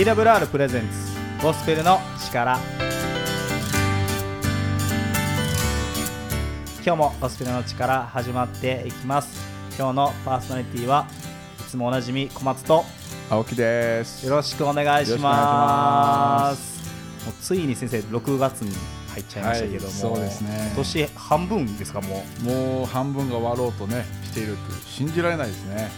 [0.00, 2.58] TWR プレゼンツゴスペルの力。
[6.82, 9.38] 今日もゴスペルの力始まっていきます。
[9.78, 11.06] 今日のパーソナリティは
[11.60, 12.82] いつもおなじみ小松と。
[13.28, 14.26] 青木です。
[14.26, 16.80] よろしくお願いします。
[17.26, 18.74] もうついに先生6月に
[19.10, 20.62] 入っちゃいましたけども、はい、そうですね。
[20.68, 22.44] 今年半分ですかもう。
[22.44, 25.90] もう半分が終わろうとねしているって信じられないですね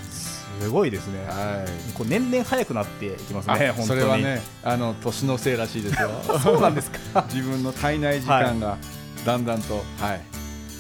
[0.61, 6.11] すごいですね、はい、こう年々早くなっていきますね、それはねあの年のせいらしいですよ。
[6.43, 7.25] そうなんですか。
[7.33, 8.77] 自分の体内時間が
[9.25, 10.21] だんだんと、はい。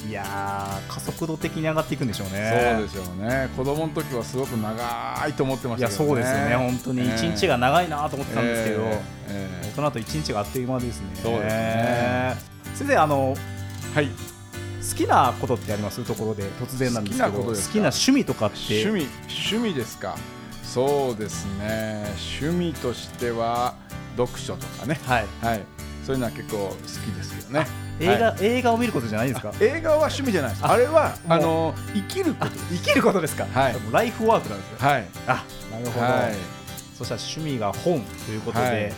[0.08, 2.74] いや加速度的に上がっていくんでしょうね。
[2.74, 3.48] そうですよね。
[3.56, 6.56] 子供の時はすごく長いと思ってましたね、いやそうですよね。
[6.56, 7.08] 本当に。
[7.08, 8.98] 一日が長いなと思ってたんですけど、えー
[9.28, 9.48] え。
[9.64, 11.06] ー、大人と一日があっという間ですね。
[11.22, 12.36] そうですね。
[12.74, 13.36] 先生あの
[13.94, 14.08] はい
[14.90, 16.04] 好きなことってあります？
[16.04, 17.32] ところで突然なんですけど。
[17.32, 18.84] 好きな趣味とかって？
[18.84, 20.16] 趣味趣味ですか？
[20.64, 22.04] そうですね。
[22.40, 23.74] 趣味としては
[24.16, 24.98] 読書とかね。
[25.06, 25.60] はい、はい、
[26.04, 26.78] そういうのは結構好き
[27.14, 27.66] ですよね。
[28.00, 29.52] 映画、はい、映画を見ることじゃないですか？
[29.60, 30.66] 映画は趣味じゃないです。
[30.66, 34.88] あれはあの生きること生きることですか、はい、ライフワークなんですよ。
[34.88, 35.06] はい。
[35.26, 36.34] あなるほど、はい、
[36.98, 38.92] そしたら趣味が本ということで、はい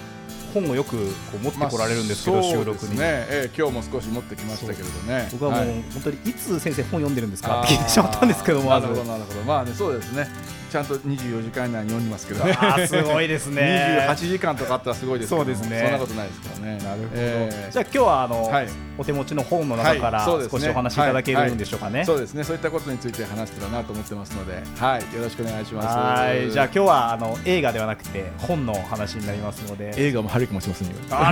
[0.55, 1.03] 本をよくこ
[1.35, 5.29] う持ってこられるんですけど、まあ、収録に、ねえー、今日も少し持ってきましたけれどね。
[5.33, 7.63] 僕はもう、はい、本当にいつ先生本読んでるんですか？
[7.63, 9.41] って聞いてしまったんですけどもなるほどなるほど。
[9.43, 10.29] まあねそうですね
[10.75, 12.45] ちゃんと24時間以内に読んでますけど。
[12.45, 14.09] ねすごいですね。
[14.11, 15.83] 28時間とかあったらすごいですそうですね。
[15.83, 16.79] そんなことないですからね。
[16.79, 22.07] なるほど、えー、じゃあ今日はあの、はい、お手持ちの本の中から少しお話しいただけるんでしょうかね、はい。
[22.07, 22.43] そうですね。
[22.43, 24.65] そういったことについて話してたなと思ってますので。
[24.81, 25.15] はい。
[25.15, 25.87] よろしくお願いします。
[25.87, 26.51] はい。
[26.51, 29.93] じゃあ今日はあの映画ではなくて本の話になりますので。
[29.97, 31.31] 映画も春かもしれませんよあ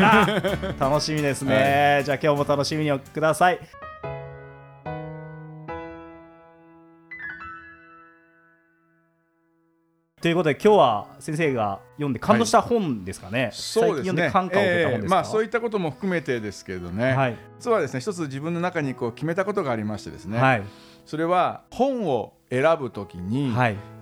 [0.78, 0.88] ら。
[0.88, 3.58] 楽しみですね、 じゃあ今日も楽しみにください
[10.22, 14.30] ということで今日は先生が読んで感動した本ですかね、はい、そうですね。
[14.30, 20.62] 感化を受けた本ですまあ、そういったことも含めてですけどね、はい、実はですね一つ自分の中にこう決めたことがありましてですね、はい、
[21.06, 23.52] それは本を選ぶときに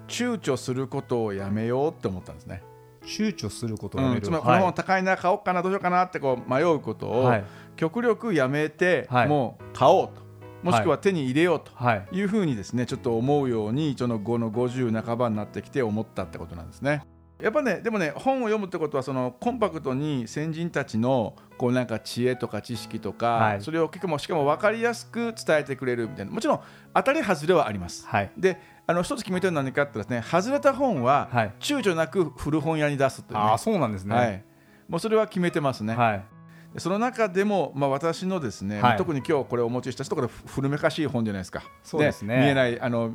[0.09, 2.63] 躊躇することをやめようって思ったんですね。
[3.03, 7.33] 躊躇することをやめる、うん、つまりこの本高いな買おうかなどうしようかなってこう迷うことを
[7.77, 10.30] 極力やめて、もう買おうと
[10.63, 11.73] もしくは手に入れようと
[12.13, 12.23] い。
[12.23, 17.03] うふうにですね、ちょっと思うようにその5の50半ばになってきて思ったってことなんですね。
[17.41, 26.61] やっぱねでもね本を読むってことはそのコンパクトに先人たちのこうなんか知恵とか知識とか、はい、それを結構しかも分かりやすく伝えてくれるみたいなもちろん
[26.95, 28.07] 当たり外れはあります。
[28.07, 34.45] はい、であの一つ決めてるのは何かってですね外れた本は躊躇なく古本屋に出すという、ね、あそうなんですね、はい、
[34.89, 35.95] もうそれは決めてますね。
[35.95, 36.40] はい
[36.77, 41.63] その中でも、まあ、私のですね、はい、特に今日これお持ちしたちょっとこれ古めかしい本じゃないですか。
[41.83, 43.13] そうですね、見えないあの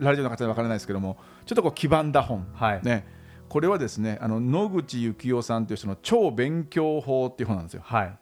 [0.00, 3.06] ラジオの方には分からないですけどもちょっとこう黄ばんだ本、はい、ね、
[3.48, 8.18] これはですねあの野口幸雄さんという人の超勉強法っていう本なんですよ、はい、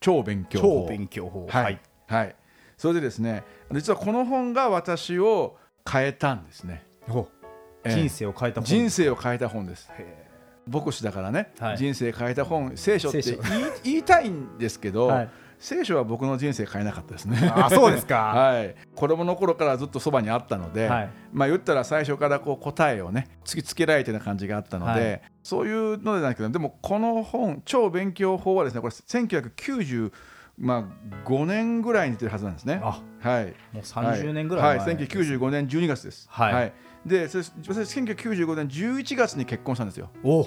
[0.00, 0.82] 超勉強法。
[0.82, 1.46] 超勉強法。
[1.48, 2.36] はい、はい、
[2.76, 5.56] それでですね実はこの本が私を
[5.90, 6.84] 変えたんですね。
[7.86, 9.90] 人生を変えた本人生を変えた本です
[10.68, 13.22] 牧師だからね、はい、人生変えた本聖書って
[13.84, 17.52] 言いたいんですけど、はい、聖書は僕の人生変えなかったですね。
[17.54, 30.12] あそうですか、 はい、子供の頃からずっとそばにあったので、はい、まあ言ったら最初からこう答えをね突きつけられてる感じがあったので、そういうのでないけどでもこの本超勉強法はですねこれ1990
[30.60, 32.80] まあ、5年ぐらいに出てるはずなんですね。
[32.82, 36.26] はい、もう30年ぐらい前、はい、はい、1995年12月です。
[36.28, 36.72] はい、はい
[37.08, 40.10] で私1995年11月に結婚したんですよ。
[40.22, 40.46] お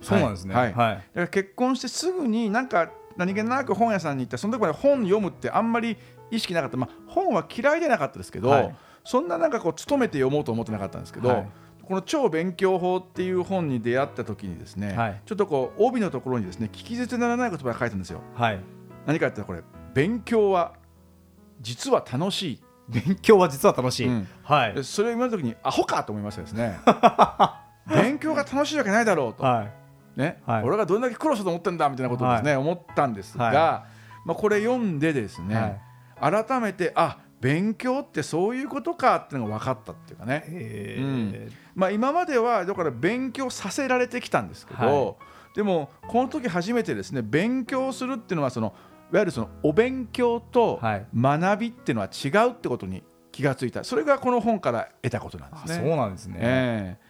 [0.00, 5.96] そうなんですね、はい、はい、だから結婚してすぐになんか何気なく本屋さんに行ってその時まで本読むってあんまり
[6.30, 8.74] 意識なかった、まあ、本は嫌いでなかったですけど、はい、
[9.04, 11.48] そんななんかこう勤めて読もうと思ってなかったんですけど、はい、
[11.82, 18.22] この超勉強法っていう本に出会った時にですね、はい、ちょっとこう帯のところにですね聞き捨てならない言葉が書いてるんですよ。
[18.34, 18.60] はい、
[19.06, 19.62] 何かって言ったらこれ
[19.94, 20.74] 勉強は
[21.60, 26.78] 実は楽しい勉強は実は楽しい、うん、はい、それを今の時にアホかと思いましたですね。
[27.88, 29.64] 勉強が楽しいわけないだろうと、は
[30.16, 30.18] い。
[30.18, 33.54] ね、はい、俺がどれだけ苦労したと思ってんだみたいなことをですね、はい、思ったんですが、はい、
[34.26, 35.80] まあ、これ読んでですね、
[36.20, 41.52] 改めてあ勉強ってそういうことかっていうのが分かったっていうかね、うん。
[41.74, 45.18] まあ、今まではだから勉強させられてきたんですけど、
[45.54, 50.80] でもこの時初めてですね勉強するっていうのはそのいわゆるそのお勉強と
[51.14, 53.84] 学びっていうのは違うってことに気がついた。
[53.84, 55.88] それがこの本から得たことなんですね。
[55.88, 57.01] そうなんですね、えー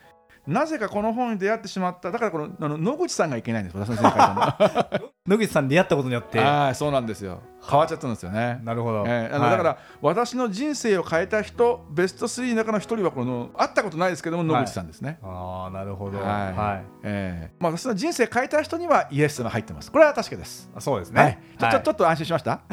[0.46, 2.10] なぜかこの本に出会ってしまった。
[2.10, 6.40] だからこのあの野口さんがいけないんです私の先生 野口さんに出会ったことによって。
[6.40, 7.40] あそうなんですよ。
[7.64, 8.60] 変わっちゃったんですよね。
[8.64, 16.18] なるほど、えー、あの、はい、だから私の人生を変えた人ベスト3の中の一人はこの会ったことないですけども野口さんですね、はい、ああなるほど。
[16.18, 19.92] はい、はい、えー、まあ私の人生変えた人にはイエスが入ってます。
[19.92, 20.68] これは確かです。
[20.80, 22.60] そうですね、はい、ちょちょちょっと安心しました？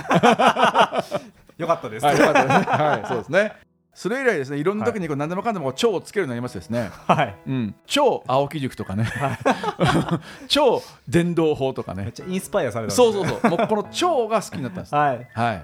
[1.59, 2.05] よかったです。
[2.05, 2.65] はい、よかったですね。
[2.65, 3.68] はい、そうですね。
[3.93, 7.35] それ以来ですねいろんな時にこう何でもかんでも超をつけるようになりますですね、はい。
[7.47, 12.03] うん、超青木塾とかね、はい、超電動法とかね。
[12.03, 13.49] めっちゃインスパイアされた、ね、そうそうそう。
[13.49, 14.95] もうこの超が好きになったんです。
[14.95, 15.59] はい、はい、っ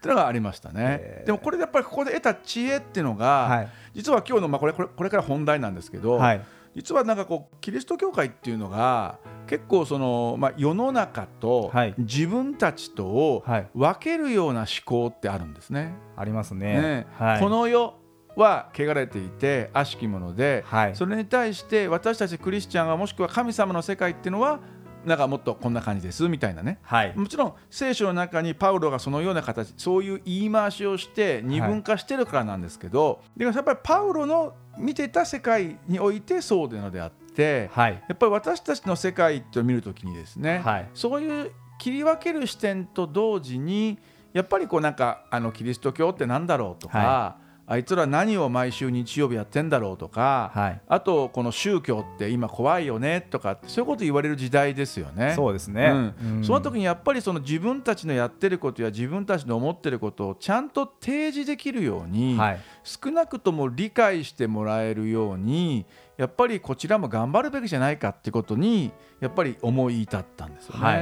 [0.00, 1.24] ていうのがありましたね。
[1.26, 6.40] でもこれでやっぱりここで得た知恵っていうのが、はい、実は今日のまあこれこれこれから本題なんですけど、はい
[6.80, 13.44] 実はなんかこうキリスト教会っていうのが結構その、まあ、世の中と自分たちとを
[13.74, 15.92] 分けるような思考ってあるんですね。
[16.16, 16.80] ありますね。
[16.80, 17.06] ね。
[17.18, 17.96] はい、この世
[18.34, 24.60] は汚れていて悪しきもので、はい、それに対して私たちクリスチャンはもしくは神様の世界っていうのは
[25.04, 43.98] なんかもっとこんな感じですみたいなね、はい、もちろん聖書の中にパウロがそのような形そういう言い回しをして二分化してるからなんですけど、はい、でもやっぱりパウロの見てた世界においてそうなのであって、はい、やっぱり私たちの世界と見るときにですね、はい、そういう切り分ける視点と同時に
[44.32, 55.34] やっぱりこうなんかあのキリスト教って何だろうとか、はいあいつら何を毎週日曜日やってんだろうとか、はい、あとこの宗教って今怖いよねとかそういうこと言われる時代ですよね。
[55.36, 56.14] そうですね、うん。
[56.38, 68.90] うん、その時にやっぱりその自分たちのやってることや自分たちの思ってることをちゃんと提示できるように、はい、少なくとも理解してもらえるようにやっぱりこちらも頑張るべきじゃないかってことに
[69.20, 70.80] やっぱり思い至ったんですよね。
[70.80, 70.96] は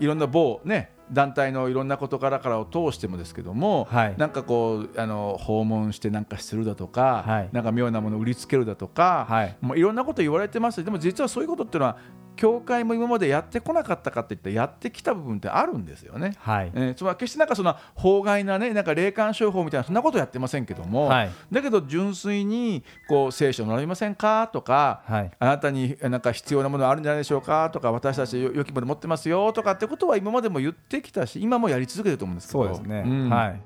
[0.00, 10.82] い、いろんな某ね団体のいろんな事柄からを通してもですけども、はい、なんかこうあの訪問してなんかするだとか、はい、なんか妙なものを売りつけるだとか、はい、もういろんなこと言われてます。
[10.82, 11.98] でも実はそういうことっていうのは
[12.36, 16.34] 教会も今までやってこなかったかっていったらやってきた部分ってあるんですよね。
[16.38, 16.72] はい。
[16.74, 32.64] えー、それは決してなんかその法外なねなんか霊感商法みたいなそんなことやってませんけども、はい、だけど純粋にこう聖書を学びませんかとか、はい、あなたになんか必要なものあるんじゃないでしょうかとか私たち良きもの持ってますよとかってことは今までも言ってきたし今もやり続けてると思うんですけど。
[32.64, 33.60] そうですね、うん、はい。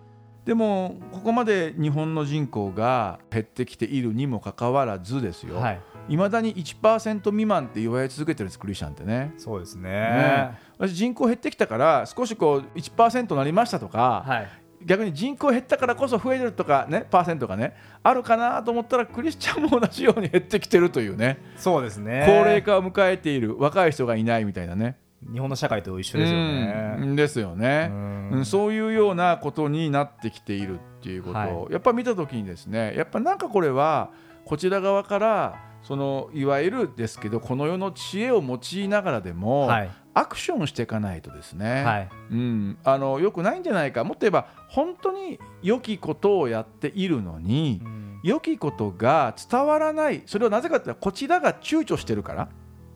[0.45, 5.81] でもここまで日本の人口が減ってきているにもかかわらずですよ、はい
[6.17, 9.35] まだに1%未満って言われ続けてるんですクリスチャンってね。
[9.37, 14.49] そうですね、ね、私人口減ってきたから少しこう1%なりましたとか、はい、
[14.85, 21.39] 逆に人口減ったからこそ増えるとかねパーセントがねあるかなと思ったらクリスチャンも同じように減ってきてるというね。
[21.57, 22.25] そうですね。
[22.27, 24.97] 高齢化を迎えている若い人がいないみたいなね
[25.33, 27.17] 日本の社会と一緒ですよね。
[27.17, 27.91] ですよね、
[28.33, 31.39] うん、そういうようなことになってきているっていうこと。
[31.39, 34.11] を、はい、やっぱ見た時にですねやっぱなんかこれは
[34.45, 44.05] こちら側からそのいわゆるですけどこの世の知恵を用いながらでも、はい、アクションしていかないとですね、はい、うん、あのよくないんじゃないか。
[44.05, 50.23] もっと言えば本当に良きことをやっているのに、うん、良きことが伝わらない。
[50.27, 52.49] それはなぜかというとこちらが躊躇してるから。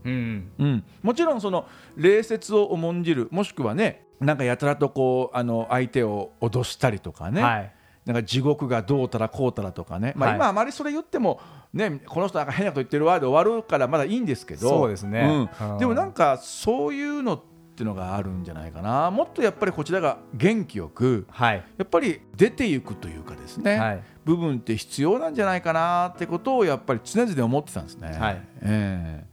[0.05, 1.67] うん、うん、もちろんその
[1.97, 7.73] 礼節を重んじるもしくはねなんかやたらとこうあの相手を脅したりとかね、はい、
[8.05, 11.41] なんか地獄がどうたらこうたらとかね、まあ、今あまりそれ言っても
[11.73, 14.69] ね、この人なんか変なこと言ってるわで終わるからまだいいんですけど。
[14.69, 17.41] そうですね、うん、でもなんかそういうのっ
[17.75, 19.11] ていうのがあるんじゃないかな。
[19.11, 28.13] もっとやっぱりこちらが元気よく、はい、やっぱり出ていくというかですね、はい、部分って必要なんじゃないかなってことをやっぱり常々思ってたんですね。
[28.13, 28.43] はい。
[28.61, 29.32] えー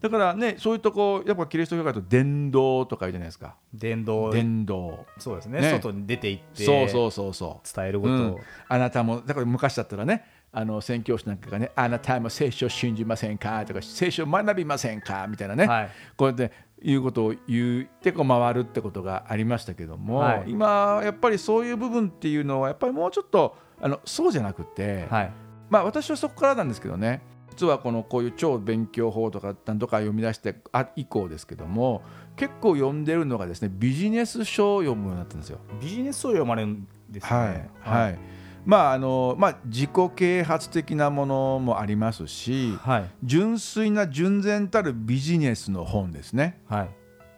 [0.00, 3.56] だからねそういうとこやっぱキリスト教会と伝道とか言うじゃないですか。
[3.74, 4.30] 伝道。
[4.30, 5.06] 伝道。
[5.18, 7.76] そうですね、ね、外に出て行ってそうそうそうそう。
[7.76, 8.12] 伝えること。
[8.12, 8.36] を、うん、
[8.68, 13.66] あなたもだから昔だったらねあの宣教師なんかがね、あなたも聖書を信じませんか？
[13.66, 15.26] とか、聖書を学びませんか？
[15.28, 25.32] みたいなね、はい、こうやっていうことを言ってこう回るってことがありましたけども、はい、今、やっぱりそういう部分っていうのは、やっぱりもうちょっとあのそうじゃなくて、はい、
[25.68, 27.20] まあ私はそこからなんですけどね、
[27.58, 32.02] 実はこのこういう超勉強法とかなんとか読み出してあ以降ですけども
[32.36, 35.58] 結構読んでるのがですねビジネス書を読むようになったんですよ。
[35.80, 37.70] ビジネス書を読まれるんですね。
[37.80, 38.18] はい、はい。
[38.64, 46.60] まああのまあ、自己啓発的なものもありますし、はい、純粋な純然たるビジネスの本ですね。
[46.68, 46.90] はい、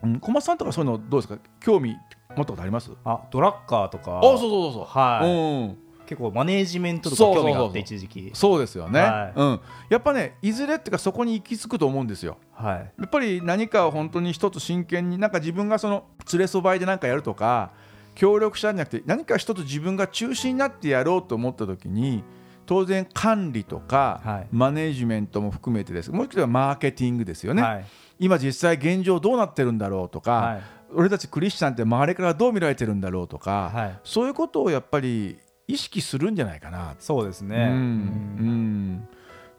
[0.03, 1.39] うん、小松さんとかそういうのどうですか？
[1.61, 1.95] 興味
[2.35, 2.91] 持ったことあります？
[3.05, 4.19] あドラッカーとか。
[4.19, 5.33] あそうそうそうそう、はい、う
[5.69, 5.77] ん
[6.11, 8.31] 結構マネージメントとか興味があって一時期。
[8.33, 16.03] そうですよね、はい、うん、やっぱねいずれっていうかそこに行き着くと思うんですよ、はい、やっぱり何かを本当に一つ真剣になんか自分がその
[16.33, 17.71] 連れそばいで何かやるとか
[18.13, 22.25] 協力者じゃなくて何か一つ自分が中心になってやろうと思った時に
[22.65, 26.11] 当然管理とか、はい、マネジメントも含めてです。
[26.11, 27.85] もう一つはマーケティングですよね、はい、
[28.19, 30.61] 今実際現状どうなってるんだろうとか、はい、
[30.93, 35.37] 俺たちクリスチャンって周りからどう見られてるんだろうとか、そういうことをやっぱり
[35.67, 36.95] 意識するんじゃないかな。
[36.99, 39.07] そうですね、うん、うん、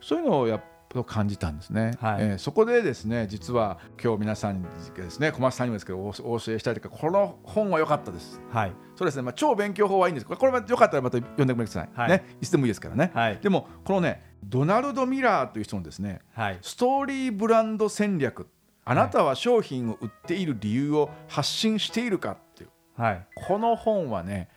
[0.01, 10.27] そういうのをやっと感じたんですね、はい、えー、そこでですね実は今日皆さんにですね小松さんにもですけどお教えしたいというかこの本は良かったです、はい、そうですね、まあ、超勉強法はいいんです。
[10.27, 18.49] これこれ良かったらまた読んでください、はい、ね、いつでもいいですからね、はい、でもこのねドナルド・ミラーという人のですね、はい、ストーリーブランド戦略
[18.85, 24.49] あなたは商品を売っている理由を発信しているかっていう、はい、この本はね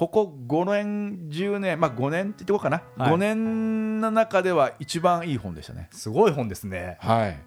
[0.00, 5.90] ここ5年10年まあ5年って言ってこうかな、はい、5年の中では一番いい本でしたね。
[5.92, 6.96] すごい本ですね。
[7.00, 7.38] はい。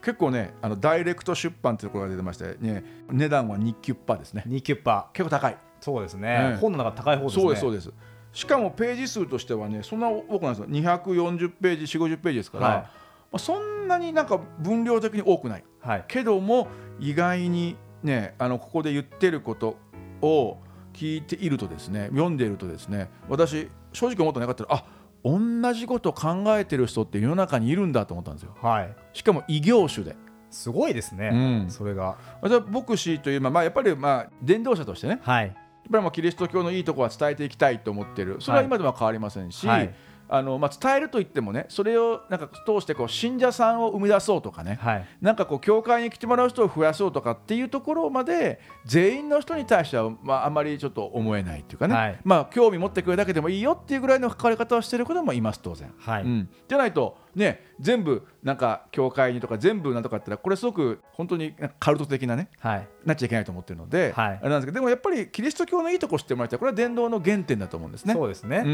[0.00, 4.44] 結構ねあのダイレクト出版っていうところが出てまして、ね、値段は2キュッパですね。
[4.48, 5.10] 2キュッパ。
[5.12, 5.58] 結構高い。
[5.82, 7.42] そうですね、うん、本の中高い方ですね。
[7.42, 7.92] そうですそうです。
[8.32, 10.66] しかもページ数としてはねそんな多くないですよ。
[10.66, 12.88] 240ページ4 5 0ページですから、はい、ま
[13.32, 19.76] あ、そんなになんか分量的に多くない、はい、けども意外にねあのここで言ってること
[20.22, 20.63] を
[20.94, 24.84] 聞いているとですね読んでいるとですね私正直思ってなかったらあ
[25.24, 28.54] 同じこと考えてる人って世の中にいるんだと思ったんですよ。
[28.60, 30.16] はい、しかも異業種で。
[30.50, 31.36] すごいですね、う
[31.66, 32.16] ん、それが。
[32.40, 35.54] 私は牧師という、まあ、やっぱり、まあ、伝道者としてね、はい、やっ
[35.90, 38.36] ぱりまあキリスト教のいいところは伝えていきたいと思っている。
[38.38, 39.92] それは今では変わりませんし、はい
[40.36, 55.94] あのまあ、伝えると言ってもねそれをなんか通してこう信者さんを生み出そうとかね、はい、なんかこう教会に来てもらう人を増やそうとかっていうところまで全員の人に対しては、まあ、あまりちょっと思えないっていうかね、はい、まあ、興味持ってくれるだけでもいいよっていうぐらいの関わり方をしている子もいます当然。
[55.98, 56.22] はい。
[56.24, 68.14] うん、じゃないとね、全部なんか教会にとか全部なんとかってったらこれすごく本当にカルト的なね、はい、なっちゃいけないと思ってるので、はい、あれなんですけどでもやっぱりキリスト教のいいところ知ってもらいたいこれは伝道の原点だと思うんですね。
[68.14, 68.68] そうですね、うん。
[68.68, 68.72] う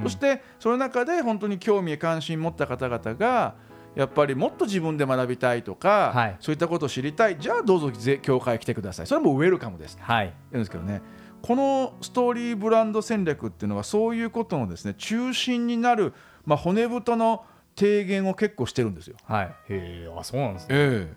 [0.02, 3.54] そしてその中で本当に興味関心持った方々が
[3.94, 9.06] やっぱりもっと自分で学びたいとか、はい、そういったことを知りたいじゃあどうぞ教会来てください。
[9.06, 11.00] それもウェルカムです、はい、言うんですけどね。
[11.40, 16.12] このストーリーブランド戦略っていうのはそういうことのですね中心になる、
[16.44, 17.44] まあ、骨太の
[17.78, 19.16] 提言を結構してるんですよ。
[19.24, 20.68] はい、へえあそうなんですね。
[20.70, 20.74] え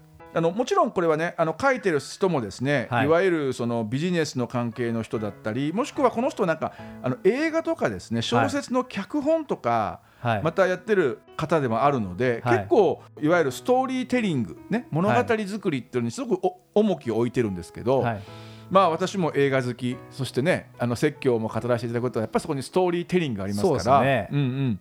[0.07, 18.05] ーあのもちろんこれはねあの書いてる人もですね、はい、いわゆるそのビジネスの関係の人だったりもしくはこの人なんかあの映画とかですね小説の脚本とか、はい、またやってる方でもあるので、はい、結構いわゆるストーリーテリング、ね、物語作りっていうのにすごく重きを置いてるんですけど、
[18.69, 24.01] まあ私も映画好きそしてねあの説教も語らせていただくことはやっぱりそこにストーリーテリングがありますから。
[24.01, 24.29] ね。
[24.31, 24.79] うんうん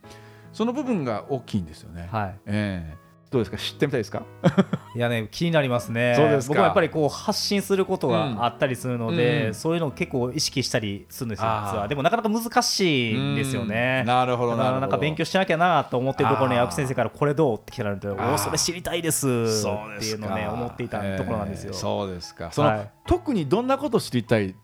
[0.53, 2.09] その部分が大きいんですよね。
[2.11, 3.57] はい、えーどうですか？
[3.59, 4.25] 知ってみたいですか？
[4.97, 6.15] いやね気になりますね。
[6.17, 11.87] そうです僕もやっぱりこう発信することがあったりするので、うん、そういうのを結構意識したりするんですよ実は。
[11.87, 17.57] でもなかなか難しいんですよね、なるほどななんか勉強しなきゃなと思ってるところに青木先生からこれどう？
[17.57, 19.29] って聞かれるとおそれ知りたいです。
[19.29, 22.51] っていうのをね思っていたところなんですよ、えー、そうですか。
[22.51, 24.57] その、はい、特にどんなこと知りたい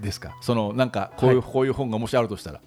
[0.00, 0.34] ですか？
[0.40, 2.60] そのなんかこういう、はい、こういう本がもしあるとしたら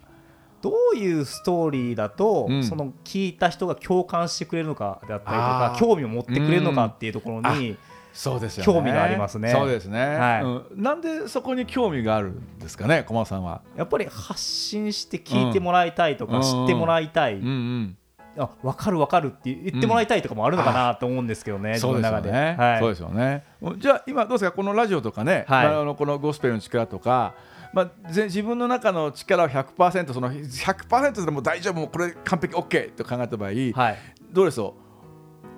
[0.61, 7.77] どういうストーリーだと、うん、その聞いた人が共感してくれるのかだったりとか興味を持ってくれるのかっていうところに、
[8.13, 9.51] そうですよ、ね、興味がありますね。
[9.51, 10.43] そうですね、はい。
[10.43, 13.61] うん、なんでそこに興味があるんですかね、駒さんは？
[13.75, 17.35] やっぱり発信して聞いてもらいたいとか、うん、知ってもらいたい。
[17.35, 17.97] うんうん。
[18.37, 22.31] あ分かる分かるって言ってもらいたいとかもあるのかなと思うんですけどね、うん、自分の中で。
[22.79, 23.43] そうですよね。
[23.77, 24.55] じゃあ今どうですか？
[24.55, 27.33] このラジオとかね、はい、あのこのゴスペルの力とか
[27.73, 33.97] まあ、自分の中の力を100%その100%でも大丈夫もうこれ完璧 OK と考えた場合、はい、
[34.31, 34.75] どうでしょ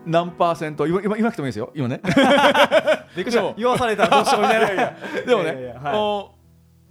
[0.05, 0.85] う何パーセント？
[0.85, 1.71] 今今今来てもいいですよ？
[1.73, 2.01] 今ね。
[3.55, 4.93] 言わされたらどうしようみたいな。
[5.25, 6.33] でもね、いやいやはい、ど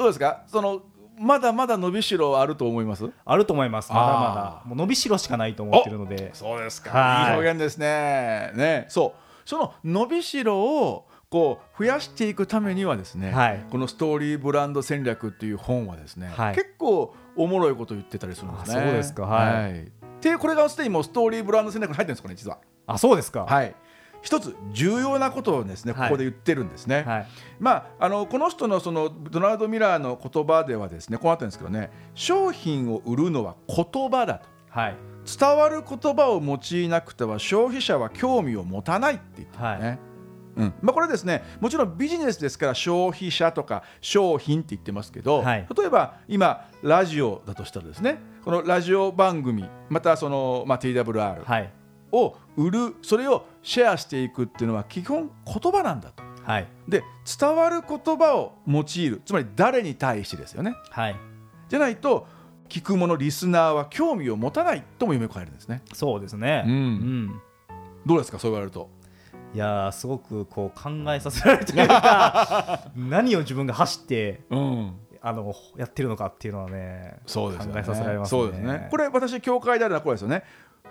[0.01, 0.45] うですか？
[0.47, 0.81] その
[1.19, 3.11] まだまだ伸びしろあると思います？
[3.27, 3.93] あると思います。
[3.93, 4.63] まだまだ。
[4.67, 6.31] もう伸びしろしかないと思ってるので。
[6.33, 7.27] そうですか。
[7.29, 8.51] いい表現ですね。
[8.55, 8.87] ね。
[8.89, 9.49] そう。
[9.49, 18.83] その伸びしろをこう増やしていくためにはですね、はい、このストーリーブランド戦略っていう本はですね、はい、結構おもろいこと言ってたりするんですね。
[18.83, 22.59] そうですか、はい、はい、でこれがすでにもうストーリーブランド戦略に入ってるんですかね実は。
[22.87, 23.47] あそうですか。
[23.47, 23.75] はい。
[24.21, 27.03] 一つ重要なことをですねここで言ってるんですね。
[27.07, 27.27] はい、
[27.59, 34.49] まああのこの人のそのドナルド・ミラーの言葉ではですねこうなってるんですけどね商品を売るのは言葉だと。
[34.69, 34.97] はい。
[35.25, 40.12] 伝わる言葉を用いなくては消費者は興味を持たないって言ってるね。
[40.57, 51.69] はいうんまあ、これですねもちろんビジネスですから消費者とか商品って言ってますけど、はい、例えば今ラジオだとしたらですねこのラジオ番組またその、まあ、TWR
[52.13, 56.23] を売るそれをシェアしていくっていうのは基本言葉なんだと。
[56.43, 57.05] はい、で
[57.39, 60.75] 伝わる言葉を用いるつまり誰に対してですよね。
[60.91, 61.17] はい、
[61.69, 62.27] じゃないと
[62.69, 65.83] 聞く者リスナーは興味を持たないとも夢を変えるんですね。
[65.93, 67.41] そうですね、うん、うん、
[68.05, 68.91] どうですかそう言われると。
[69.55, 77.73] いやすごくこう考えさせられるというか 何を自分が走って、うん、あのやってるのかっていうのはねそうですね。
[77.75, 78.41] 考えさせられますね。
[78.43, 78.89] そうですね。
[78.91, 80.43] これ私教会であるのはこれですよね。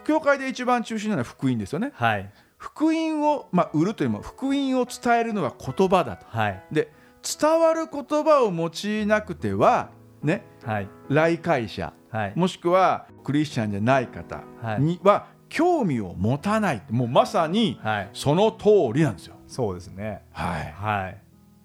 [0.04, 1.92] 教会で一番中心なのは福音ですよね。
[1.94, 6.26] はい、福音を、まあ、売るというも福音を伝えるのは言葉だと。
[6.30, 6.92] はい、で
[7.24, 9.90] 伝わる言葉を用いなくては
[10.24, 14.44] ね、はい、来会者、はい、もしくはクリスチャンじゃない方
[14.80, 16.82] には興味を持たない。
[16.90, 17.80] もうまさに
[18.14, 19.36] その通りなんですよ。
[19.48, 21.18] そうですね、はい、はい、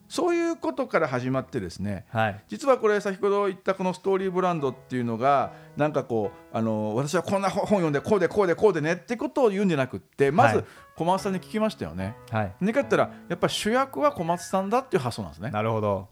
[0.09, 10.65] そういうことから始まってですね、はい、実はこれ先ほど言ったこのストーリーブランドっていうのがなんかこうあの私はこんな本読んでこうでこうでこうでねってことを言うんじゃなくってまず
[10.97, 12.17] 小松さんに聞きましたよね。
[12.33, 15.51] はい、何かったらやっぱ主役は小松さんだっていう発想なんですね。
[15.53, 16.09] なるほど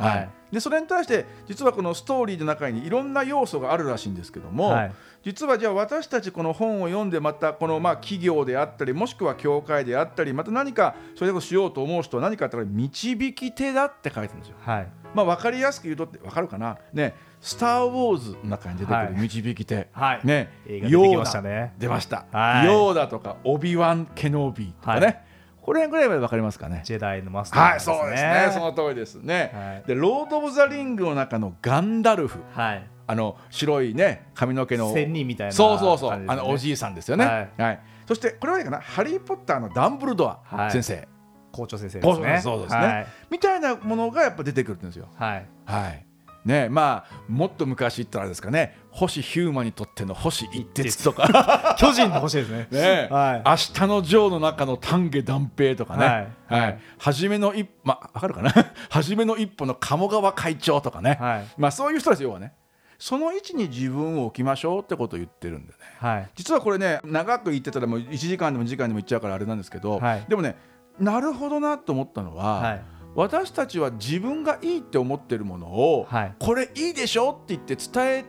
[0.00, 4.92] はい、でそれに対して実はこのストーリーの中にいろんな要素があるらしいんですけども、はい、
[5.24, 14.56] 実はじゃあ私たちこの本を読んでまたこのまあ企業であったりもしくは教会であったりまた何かそれをしようと思う人は何かあったら導き手だって書いてるんですよ。
[14.60, 20.20] はい、まあ、分かりやすく言うとって分かるかな、ね、スター・ウォーズの中に出てくる導き手、はい。
[20.24, 25.24] ね、ヨーダ、ね、出ました、はい、ヨーダとかオビワン・ケノービとかね、
[25.70, 26.80] これぐらいまで分かりますかね？
[26.82, 28.50] ジェダイのマスター、ね、はい、そうですね。
[28.52, 29.52] その通りですね。
[29.54, 32.40] はい、で、ロード・オブ・ザ・リングの中のガンダルフ。
[32.50, 32.90] はい。
[33.06, 37.24] あの白いね髪の毛の仙人みたいな、そうそうそう、ね、あのおじいさんですよね。
[37.24, 37.62] はい。
[37.62, 41.06] はい、そしてこれはいいかな、ハリー・ポッターのダンブルドア先生。
[41.52, 42.40] 校長先生ですね。
[42.42, 45.06] そうですね、みたいなものがやっぱ出てくるんですよ。
[45.14, 45.46] はい。
[45.66, 46.04] はい。
[46.44, 51.76] ねまあもっと昔言ったらですかね星ヒューマにとっての星一徹とか。
[51.78, 52.66] 巨人の星ですね。
[52.70, 58.52] ね、はい、明日のジョーの中の丹下断平とかね、はい、はい、初めの一まあ分かるかな？
[58.90, 62.52] 初めの一歩の鴨川会長とかね、はい、まあそういう人ですよね。
[62.98, 70.54] その位置に自分を置きましょうってことを言ってるんでね、はい、実はこれね長く言ってたらもう1時間でも2時間でも言っちゃうからあれなんですけど、はい、でもね
[70.98, 72.82] なるほどなと思ったのは、はい
[73.14, 78.24] 私たちは自分がいいって思ってるものを、はい、これいいでしょって言って伝え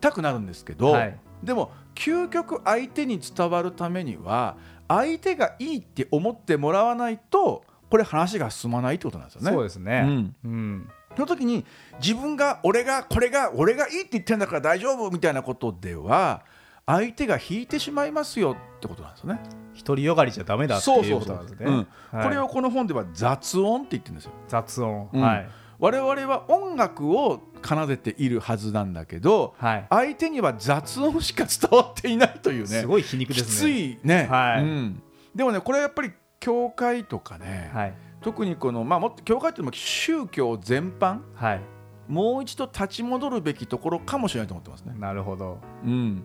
[0.00, 4.56] たくなるんですけど、はい、でも究極相手に伝わるためには
[4.88, 9.50] 相手がいいって思ってもらわないとこれ話が進まないってことなんですよね。
[9.52, 11.64] そうですね、うん、うん、その時に
[12.00, 16.42] 自分が俺がこれが俺がいいって言ってるんだから大丈夫みたいなことでは
[16.86, 19.40] 相手が引いてしまいますよってことなんですよね。
[19.84, 21.86] 独りよがりじゃダメだっていうことなんですね。
[22.10, 24.32] これをこの本では雑音って言ってるんですよ。
[24.48, 25.48] 雑音、うん、はい。
[25.78, 32.66] 我々は音楽を奏でているはずなんだけど、はい、相手には雑音しか伝わっていないというね。
[32.66, 33.44] すごい皮肉ですね。
[33.44, 35.02] きついね、はい、うん、
[35.34, 41.60] でもねこれやっぱり教会とかね、はい、特にこの、まあ、もっと教会っていうのは宗教全般、はい、
[42.08, 44.94] もう一度立ち戻るべきところかもしれないと思ってますね。
[44.98, 46.24] なるほど、うん、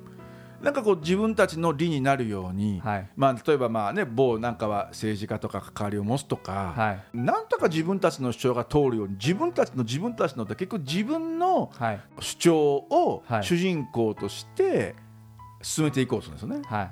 [0.61, 11.71] なんかこう自分たちの利になるように、はい、まあ、例えばまあ、ね、某なんかは政治家とか関わりを持つとか、はい、なんとか自分たちの主張が通るように自分たちの自分たちのって結局自分の
[12.19, 14.95] 主張を主人公として
[15.61, 16.61] 進めていこうとするんですよね。
[16.65, 16.83] は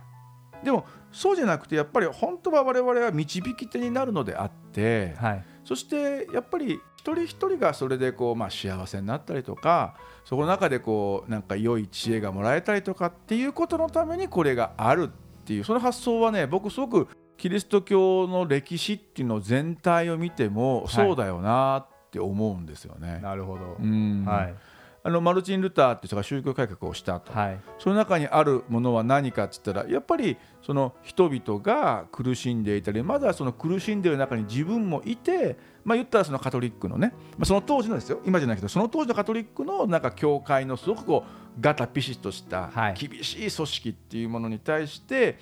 [0.62, 9.96] い、でもそうじゃなくてやっぱり本当は我々は導き手になるのであって、はい、そしてやっぱり一人一人がそれでこう、まあ、幸せになったりとか
[10.26, 23.14] そこの中でこうなんか良い知恵がもらえたりとかっていうことのためにこれがあるっていうその発想はね僕すごくキリスト教の歴史っていうの全体を見てもそうだよなって思うんですよね。
[23.14, 24.26] はい、なるほど、うん。
[24.26, 24.56] はい。
[25.02, 30.38] あのマルチン・ルターっていう人が宗教改革をしたと、はい、その中にあるものは何かっつったらやっぱり
[30.70, 45.40] その人々が苦しんでいたりまだその苦しんでいる中に自分もいて、まあ、言ったらそのカトリックのね、まあ、その当時のですよ今じゃないけどその当時のカトリックのなんか教会のすごくこうガタピシッとした厳しい組織っていうものに対して、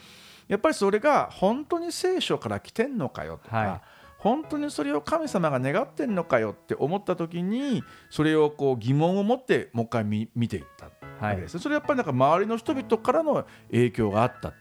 [0.48, 3.58] やっぱりそれが本当に聖書から来てんのかよとか。
[3.58, 3.82] はい。
[4.18, 14.54] 本当にそれを神様が願ってんのかよって思った時にそれをこう疑問を持ってもう一回見見ていったわけです、はい、それやっぱりなんか周りの人々からの影響があった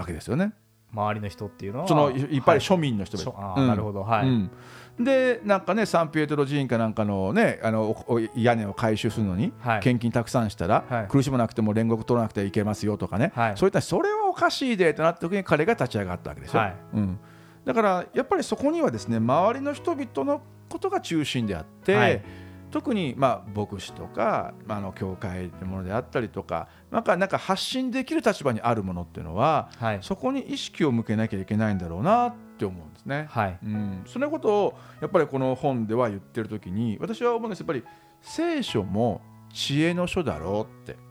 [0.00, 0.52] わけですよね。
[0.92, 4.50] 周りの人っていうのはそのいっぱい庶民の人々、はいうん、なるほどはい、うん、
[4.98, 7.94] でなんかねサンピエトロ寺院かなんかのねあの
[8.34, 16.62] 屋根を改修するのに、はい、献金たくさんしたら、はい、苦しまなくても煉獄取らなくてはいけますよとかね、はい、そういったそれはおかしいでとなった時に彼が立ち上がったわけですよ。
[16.94, 17.18] うん。
[17.64, 22.22] だからやっぱりそこにはですね周りの人々のことが中心であって、はい、
[22.70, 33.26] 特にまあ牧師とか、まあ、あの教会というものであったりとかなんかなんか発信できる立場にあるものっていうのは、はい、そこに意識を向けなきゃいけないんだろうなって思うんですね。
[33.30, 37.84] はい、うん、そのことをやっぱりこの本では言ってる時に私は思うんですやっぱり
[38.22, 39.20] 聖書も
[39.52, 41.10] 知恵の書だろうって。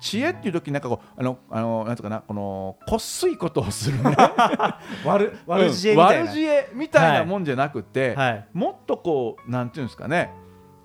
[0.00, 4.16] 知恵っていう時なんかこうあのあのなんとかなこのこっすいことをするね。
[5.04, 10.30] 悪悪知恵みたいな、悪知恵みたいなもんじゃなくて、はい、もっとこうなんていうんですかね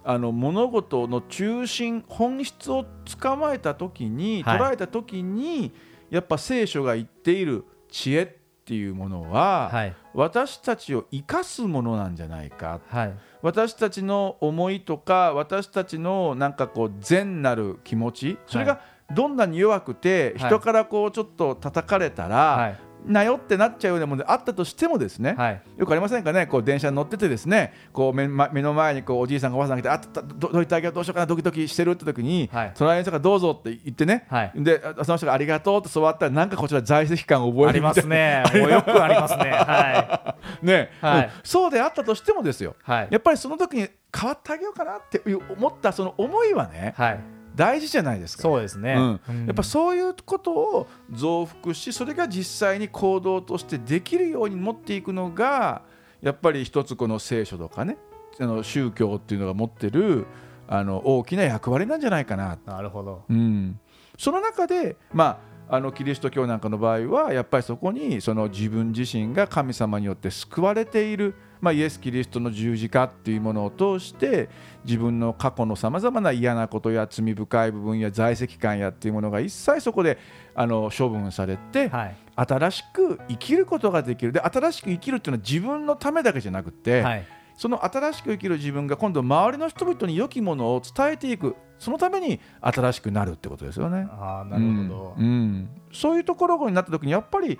[0.06, 2.86] あの物事の中心本質を
[3.20, 5.72] 捕まえた時に、捉えた時に
[6.10, 18.82] やっぱ聖書が言っている知恵っていうものは、はい、私たちを生かすものなんじゃないか、はい、私たちの思いとか私たちのなんかこう善なる気持ちそれが
[19.13, 26.48] どんなに弱くて人からこうちょっと叩かれたら、なよってなっちゃうようなものであったとしてもですね、はい、よくありませんかね？
[26.48, 31.26] こう電車に乗っててですねこう目目の前にこうおじいさんがおばあさんが来てあどどういったあげどうしようかな？
[31.26, 38.44] ドキドキしてるって時に、はい、隣の人がどうぞって言ってね、はい、でその人がありがとうって座ったらなんかこちら在籍感を覚えるありますね。
[38.54, 39.52] もうよくありますね。
[39.52, 40.63] はい。
[40.66, 45.22] ね、はい、そうであったとしてもですよ、はい、やっぱりその時に変わってあげようかなって
[45.56, 47.20] 思ったその思いはね、はい
[47.56, 55.84] 大事じゃないですか、そうですね、うん、やっぱそういうことを増幅しそれが実際に行動としてできるように持っていくのが
[56.22, 57.98] やっぱり一つこの聖書とかね
[58.39, 60.26] あの宗教っていうのが持ってる
[60.68, 62.58] あの大きな役割なんじゃないかな。
[62.66, 63.80] なるほど、うん、
[64.18, 65.39] その中でま
[65.70, 74.49] ああのキリスト教なんかの場合はやっぱりそこにその自分自身が神様によって救われているまあ、イエス・キリストの十字架っていうものを通して
[74.84, 80.17] 自分の過去のさまざまな嫌なことや罪深い部分や在籍感やっていうものが一切そこで
[80.56, 84.34] あの処分されて、はい、新しく生きることができる。
[84.34, 91.56] で新しく生きるっていうのは自分のためだけじゃなくて、はい、その新しく生きる自分が今度周りの人々に良きものを伝えていく。
[91.80, 94.06] そのために新しくなるってことですよね。
[94.12, 97.58] あなるほど、うん、うん、そういうところになった時にやっぱり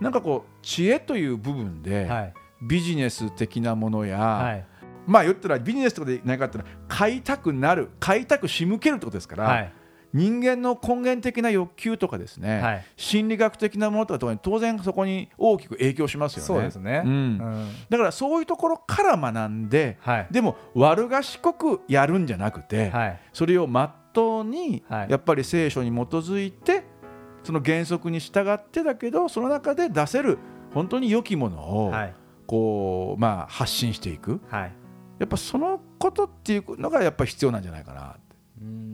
[0.00, 4.66] なんかこう知恵という部分で、はいビジネス的なものや、はい、
[5.06, 9.72] まあ言ったらビジネスとかで何かっていうのは買いたくなる買いたく仕向けるってことですから、はい、
[10.12, 16.46] 人間の根源的な欲求とかですね、はい、心理学的なものとかに当然そこに大きく影響しますよね。
[16.46, 19.98] そうですね、うん、うん、だからそういうところから学んで、
[20.30, 22.92] でも悪賢くやるんじゃなくて、
[23.32, 26.84] それをまっとうにやっぱり聖書に基づいて
[27.42, 30.38] その原則に従ってだけどその中で出せる
[30.72, 32.14] 本当に良きものを、はい
[32.46, 34.72] こう、まあ、発信していく、はい、
[35.18, 38.16] やっぱそのことっていうのがやっぱ必要なんじゃないかな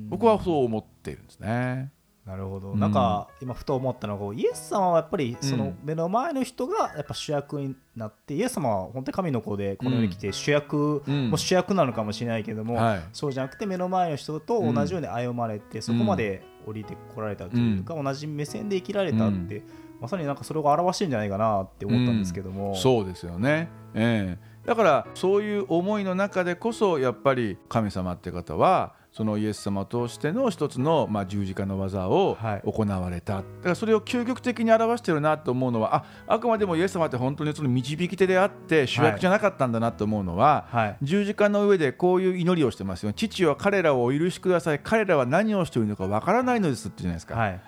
[0.08, 1.92] 僕はそう思っているんですね。
[2.26, 19.64] なるほど、うん、なんか今ふと思ったのがイエス様はやっぱりその目の前の人がやっぱ主役になって、うん、イエス様は本当に神の子でこの世に来て主役、うん、も主役なのかもしれないけども、はい、そうじゃなくて目の前の人と同じように歩まれて、そこまで降りてこられたというか、同じ目線で生きられたって、
[20.00, 43.12] まさになんかそれを表してるんじゃないかなって思ったんですけども、そうですよね、えー、だからそういう思いの中でこそやっぱり神様って方はそのイエス様を通しての一つの、まあ、十字架の技を行われた、はい、だからそれを究極的に表してるなと思うのはああくまでもイエス様って本当にその導き手であって主役じゃなかったんだなと思うのは、はい、十字架の上でこういう祈りをしてますよ。
[43.12, 44.78] 父は彼らをお許しください。
[44.78, 47.34] 彼らは何をしているのかわからないのですってじゃないですか。
[47.34, 47.60] はい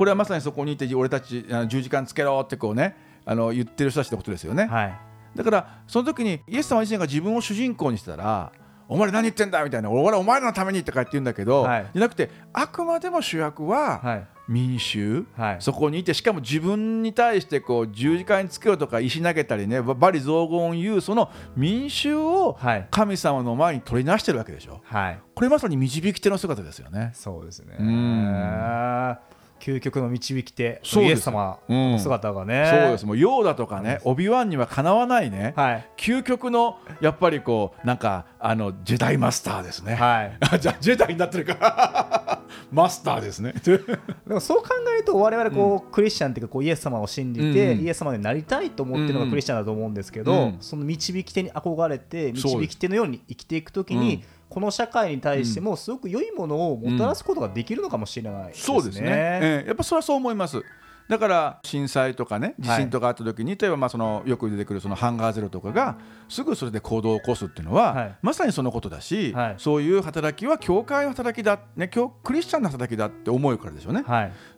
[0.00, 4.98] これはまさにそこにいて俺たち十字架つけろってこうねあの言ってる人たちのことですよね、はい、
[5.36, 8.50] だからその時にイエス様自身が自分を主人公にしたら
[8.88, 22.58] お前何言ってんだみたいな俺お前らのためにとかって言うんだけど、はい、じゃなくてあくまでも主役は民衆、はい、そこにいてしかも自分に対してこう十字架につけろとか石投げたりね罵詈雑言を言うその民衆を
[22.90, 27.10] 神様の前に取りなしてるわけでしょ、はい、これまさに導き手の姿ですよね。
[27.12, 27.76] そうですね。
[27.78, 29.18] うん
[29.60, 33.06] 究極の導き手イエス様の姿がね、うん、そうです。
[33.06, 42.40] もうヨーダとかねオビワンにはかなわないね、はい、究極のやっぱりこうなんかあのジェダイマスターですね、はい、 じゃジェダイになってるか。
[42.72, 43.54] マスターですね。
[43.62, 60.62] でもそう考えると我々こう、うん、クリスチャンっていうかこうイエス様を信じて、うん、イエス様になりたいと思ってるのがクリスチャンだと思うんですけど、その導き手に憧れて導き手のように生きていくときに、この社会に対してもすごく良いものをもたらすことができるのかもしれない、ねうん、そうですね、えー、やっぱそれはそう思います。
[61.08, 74.04] だから震災とかね地震とかあった時に、はい、例えばまあそのよく出てくるそのハンガーゼロとかがすぐそれで行動を起こすっていうのは、はい、まさにそのことだし、はい、そういう働きは教会の働きだ、ね、クリスチャンの働きだって思うからでしょうね、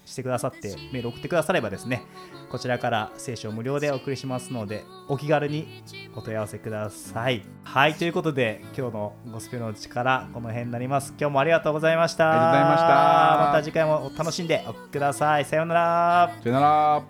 [0.06, 2.06] してくださってメール送ってくださればですね
[2.50, 5.84] こちらから聖書を無料でお送りしますのでお気軽に
[6.15, 7.44] お問い合わせください。
[7.63, 11.13] はいということで今日のゴスペルの力この辺になります。
[11.20, 12.32] 今日もありがとうございました。
[12.32, 12.88] ありがとうございました。
[13.48, 15.46] また次回も楽しんでお聞きください。
[15.46, 16.30] さようなら。
[16.41, 17.04] さようなら